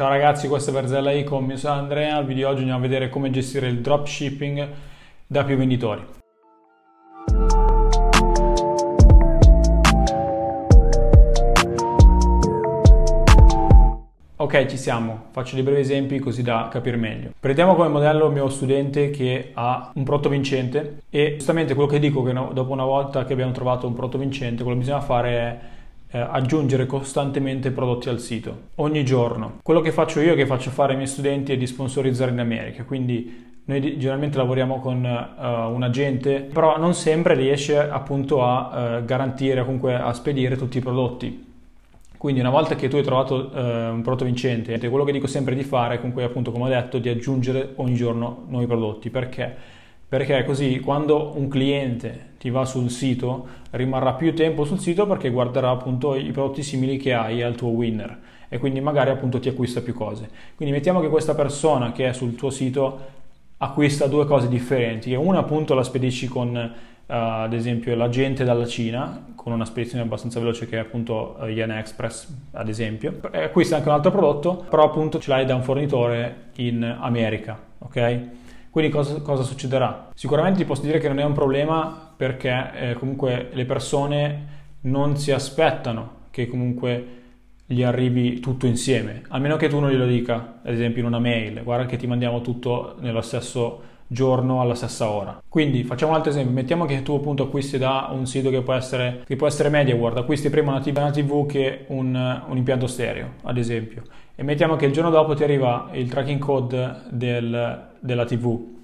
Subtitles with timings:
[0.00, 2.88] Ciao ragazzi, questa è Verzella Ecom, io sono Andrea, nel video di oggi andiamo a
[2.88, 4.68] vedere come gestire il dropshipping
[5.26, 6.02] da più venditori.
[14.36, 15.24] Ok, ci siamo.
[15.32, 17.32] Faccio dei brevi esempi così da capire meglio.
[17.38, 21.98] Prendiamo come modello il mio studente che ha un prodotto vincente e giustamente quello che
[21.98, 25.30] dico che dopo una volta che abbiamo trovato un prodotto vincente, quello che bisogna fare
[25.30, 25.58] è
[26.10, 29.58] eh, aggiungere costantemente prodotti al sito ogni giorno.
[29.62, 32.84] Quello che faccio io, che faccio fare ai miei studenti è di sponsorizzare in America,
[32.84, 39.04] quindi noi generalmente lavoriamo con uh, un agente, però non sempre riesce appunto a uh,
[39.04, 41.48] garantire, comunque a spedire tutti i prodotti.
[42.16, 43.58] Quindi una volta che tu hai trovato uh,
[43.94, 47.08] un prodotto vincente, quello che dico sempre di fare comunque appunto come ho detto di
[47.08, 49.08] aggiungere ogni giorno nuovi prodotti.
[49.08, 49.78] Perché?
[50.10, 55.30] Perché così quando un cliente ti va sul sito rimarrà più tempo sul sito perché
[55.30, 58.18] guarderà appunto i prodotti simili che hai al tuo winner
[58.48, 60.28] e quindi magari appunto ti acquista più cose.
[60.56, 62.98] Quindi mettiamo che questa persona che è sul tuo sito
[63.58, 69.32] acquista due cose differenti, una appunto la spedisci con uh, ad esempio l'agente dalla Cina
[69.36, 73.76] con una spedizione abbastanza veloce che è appunto uh, Yen Express ad esempio, e acquista
[73.76, 78.48] anche un altro prodotto però appunto ce l'hai da un fornitore in America, ok?
[78.70, 80.10] Quindi cosa, cosa, succederà?
[80.14, 85.16] Sicuramente ti posso dire che non è un problema perché eh, comunque le persone non
[85.16, 87.18] si aspettano che comunque
[87.66, 91.20] gli arrivi tutto insieme, a meno che tu non glielo dica, ad esempio in una
[91.20, 95.40] mail, guarda che ti mandiamo tutto nello stesso giorno alla stessa ora.
[95.48, 98.72] Quindi facciamo un altro esempio, mettiamo che tu appunto acquisti da un sito che può
[98.72, 102.88] essere, che può essere MediaWorld, acquisti prima una TV, una TV che un, un impianto
[102.88, 104.02] stereo, ad esempio,
[104.34, 108.78] e mettiamo che il giorno dopo ti arriva il tracking code del, della TV.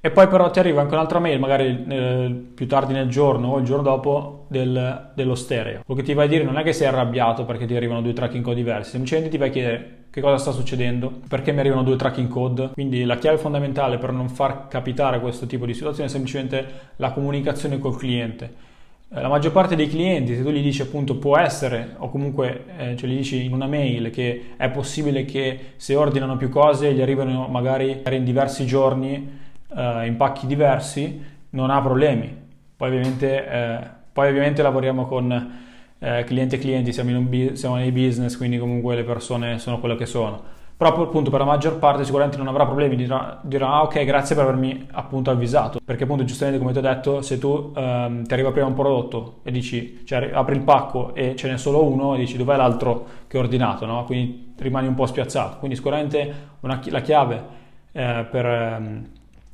[0.00, 3.58] E poi però ti arriva anche un'altra mail, magari eh, più tardi nel giorno o
[3.58, 5.82] il giorno dopo, del, dello stereo.
[5.84, 8.12] Quello che ti vai a dire non è che sei arrabbiato perché ti arrivano due
[8.12, 11.82] tracking code diversi, semplicemente ti vai a chiedere che cosa sta succedendo, perché mi arrivano
[11.82, 12.70] due tracking code.
[12.72, 17.10] Quindi la chiave fondamentale per non far capitare questo tipo di situazione è semplicemente la
[17.10, 18.74] comunicazione col cliente.
[19.08, 22.64] Eh, la maggior parte dei clienti, se tu gli dici appunto può essere, o comunque
[22.76, 26.92] eh, cioè gli dici in una mail che è possibile che se ordinano più cose
[26.92, 29.44] gli arrivano magari in diversi giorni
[29.76, 32.34] eh, in pacchi diversi, non ha problemi.
[32.76, 33.78] Poi ovviamente, eh,
[34.12, 35.64] poi ovviamente lavoriamo con
[35.98, 39.96] eh, clienti e clienti, siamo, un, siamo nei business, quindi comunque le persone sono quelle
[39.96, 40.42] che sono.
[40.78, 44.34] Però appunto per la maggior parte sicuramente non avrà problemi, dirà, dirà ah ok grazie
[44.34, 48.32] per avermi appunto avvisato, perché appunto giustamente come ti ho detto se tu ehm, ti
[48.34, 52.14] arriva prima un prodotto e dici, cioè apri il pacco e ce n'è solo uno
[52.14, 54.04] e dici dov'è l'altro che ho ordinato, no?
[54.04, 57.44] quindi rimani un po' spiazzato, quindi sicuramente una, la chiave
[57.92, 58.46] eh, per...
[58.46, 59.06] Ehm,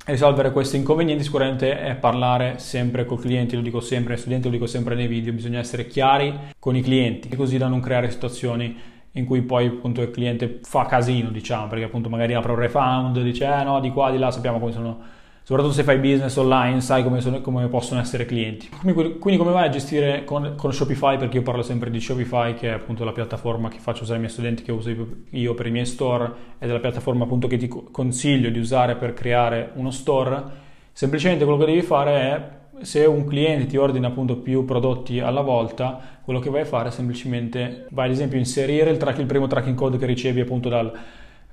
[0.04, 4.52] risolvere questi inconvenienti sicuramente è parlare sempre col cliente, lo dico sempre ai studenti, lo
[4.52, 8.76] dico sempre nei video, bisogna essere chiari con i clienti, così da non creare situazioni
[9.12, 13.20] in cui poi appunto il cliente fa casino, diciamo, perché appunto magari apre un refund,
[13.22, 16.80] dice eh no, di qua, di là, sappiamo come sono soprattutto se fai business online,
[16.80, 18.68] sai come, sono, come possono essere clienti.
[18.68, 21.18] Quindi, come vai a gestire con, con, Shopify?
[21.18, 24.20] Perché io parlo sempre di Shopify, che è appunto la piattaforma che faccio usare ai
[24.20, 24.90] miei studenti, che uso
[25.30, 28.94] io per i miei store, ed è la piattaforma appunto che ti consiglio di usare
[28.94, 30.60] per creare uno store.
[30.92, 32.50] Semplicemente quello che devi fare è
[32.82, 36.88] se un cliente ti ordina appunto più prodotti alla volta, quello che vai a fare
[36.88, 40.40] è semplicemente vai ad esempio a inserire il, track, il primo tracking code che ricevi
[40.40, 40.92] appunto dal,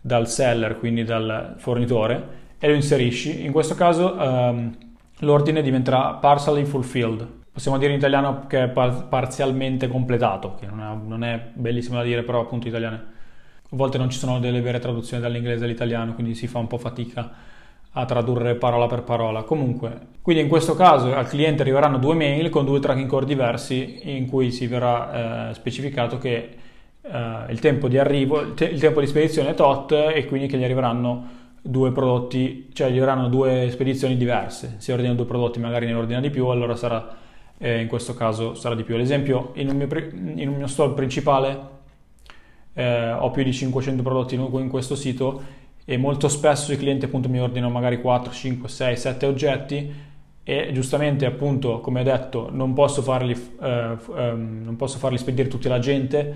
[0.01, 3.45] dal seller, quindi dal fornitore, e lo inserisci.
[3.45, 4.75] In questo caso um,
[5.19, 7.27] l'ordine diventerà partially fulfilled.
[7.51, 11.97] Possiamo dire in italiano che è par- parzialmente completato, che non è, non è, bellissimo
[11.97, 12.95] da dire, però appunto italiano.
[12.95, 16.77] A volte non ci sono delle vere traduzioni dall'inglese all'italiano, quindi si fa un po'
[16.77, 17.31] fatica
[17.93, 19.43] a tradurre parola per parola.
[19.43, 23.99] Comunque, quindi in questo caso al cliente arriveranno due mail con due tracking core diversi
[24.15, 26.49] in cui si verrà eh, specificato che
[27.01, 30.47] eh, il tempo di arrivo, il, te- il tempo di spedizione è tot e quindi
[30.47, 34.75] che gli arriveranno due prodotti, cioè gli avranno due spedizioni diverse.
[34.77, 37.15] Se ordina due prodotti magari ne ordina di più, allora sarà,
[37.57, 38.95] eh, in questo caso sarà di più.
[38.95, 39.87] Ad esempio, in un mio,
[40.35, 41.77] in un mio store principale
[42.73, 45.57] eh, ho più di 500 prodotti in questo sito
[45.89, 49.91] e molto spesso i clienti appunto mi ordinano magari 4, 5, 6, 7 oggetti
[50.43, 55.47] e giustamente appunto come ho detto non posso farli, eh, ehm, non posso farli spedire
[55.47, 56.35] tutti alla gente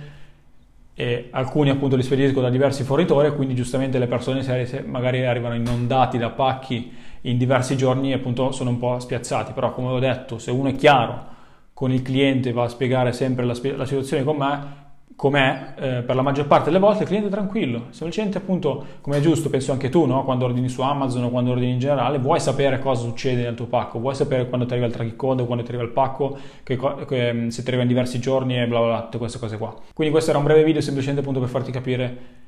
[0.96, 4.44] e alcuni appunto li spedisco da diversi fornitori quindi giustamente le persone
[4.88, 6.92] magari arrivano inondati da pacchi
[7.22, 9.52] in diversi giorni appunto sono un po' spiazzati.
[9.54, 11.26] Però come ho detto se uno è chiaro
[11.74, 14.83] con il cliente va a spiegare sempre la, la situazione con me
[15.16, 19.18] com'è, eh, per la maggior parte delle volte il cliente è tranquillo, semplicemente appunto come
[19.18, 20.24] è giusto, penso anche tu, no?
[20.24, 23.68] quando ordini su Amazon o quando ordini in generale, vuoi sapere cosa succede nel tuo
[23.68, 26.80] pacco, vuoi sapere quando ti arriva il tracking code, quando ti arriva il pacco, che,
[27.08, 29.58] che, mm, se ti arriva in diversi giorni e bla bla bla, tutte queste cose
[29.58, 29.76] qua.
[29.94, 32.42] Quindi questo era un breve video semplicemente appunto per farti capire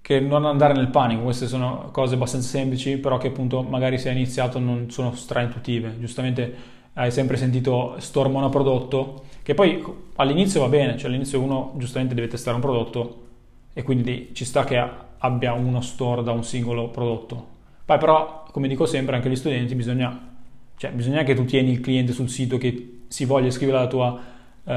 [0.00, 4.08] che non andare nel panico, queste sono cose abbastanza semplici, però che appunto magari se
[4.08, 9.82] hai iniziato non sono stra-intuitive, giustamente hai sempre sentito store monoprodotto, che poi
[10.16, 13.26] all'inizio va bene, cioè all'inizio uno giustamente deve testare un prodotto
[13.72, 14.84] e quindi ci sta che
[15.18, 17.56] abbia uno store da un singolo prodotto.
[17.84, 20.36] Poi però, come dico sempre, anche agli studenti bisogna,
[20.76, 24.20] cioè, bisogna che tu tieni il cliente sul sito che si voglia iscrivere alla tua
[24.64, 24.70] uh,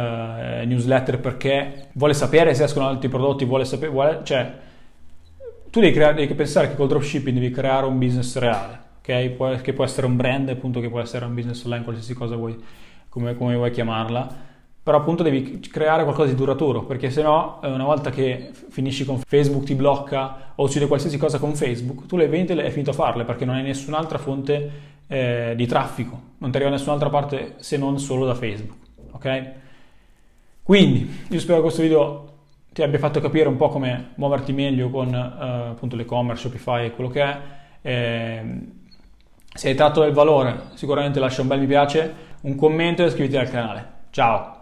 [0.68, 4.54] newsletter perché vuole sapere se escono altri prodotti, vuole sapere, vuole, cioè,
[5.72, 9.30] tu devi, creare, devi pensare che col dropshipping devi creare un business reale ok?
[9.32, 12.36] Può, che può essere un brand, appunto, che può essere un business online, qualsiasi cosa
[12.36, 12.58] vuoi,
[13.10, 14.50] come, come vuoi chiamarla.
[14.84, 19.06] Però appunto devi creare qualcosa di duraturo, perché se no eh, una volta che finisci
[19.06, 22.90] con Facebook ti blocca o uccide qualsiasi cosa con Facebook, tu le vendite è finito
[22.90, 24.72] a farle perché non hai nessun'altra fonte
[25.06, 28.80] eh, di traffico, non ti arriva da nessun'altra parte se non solo da Facebook,
[29.12, 29.52] ok?
[30.64, 32.30] Quindi io spero che questo video
[32.74, 36.92] ti abbia fatto capire un po' come muoverti meglio con eh, appunto l'e-commerce, Shopify e
[36.92, 37.40] quello che è.
[37.84, 38.80] Eh,
[39.54, 43.38] se hai tratto del valore, sicuramente lascia un bel mi piace, un commento e iscriviti
[43.38, 43.86] al canale.
[44.12, 44.61] Ciao!